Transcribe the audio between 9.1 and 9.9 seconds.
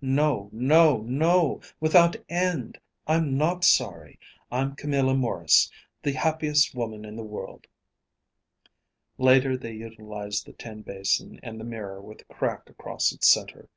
Later they